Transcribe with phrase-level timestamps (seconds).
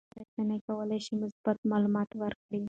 [0.11, 2.59] ټولنیزې رسنۍ کولی شي مثبت معلومات ورکړي.